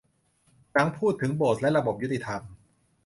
[0.73, 2.41] หนังพูดถึงโบสถ์และระบบยุติธรรม